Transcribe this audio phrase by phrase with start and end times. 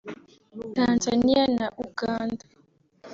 [0.75, 2.45] Tanzania na Uganda